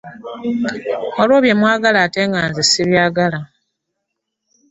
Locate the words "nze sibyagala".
2.47-3.39